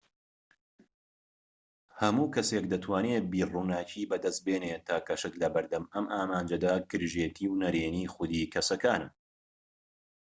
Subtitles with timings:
[2.01, 8.49] هەموو کەسێك دەتوانێت بیرڕووناکی بەدەستبێنێت تاکە شت لەبەر دەم ئەم ئامانجەدا گرژێتی و نەڕێنی خوودی
[8.53, 9.09] کەسەکانە